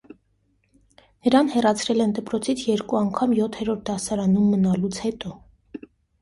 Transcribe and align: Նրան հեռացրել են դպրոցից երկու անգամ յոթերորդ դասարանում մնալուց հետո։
Նրան 1.27 1.51
հեռացրել 1.55 2.01
են 2.05 2.15
դպրոցից 2.19 2.63
երկու 2.69 2.97
անգամ 3.01 3.37
յոթերորդ 3.41 3.85
դասարանում 3.91 4.49
մնալուց 4.55 4.99
հետո։ 5.05 5.37